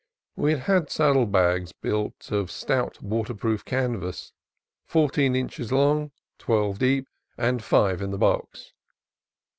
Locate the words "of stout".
2.31-3.03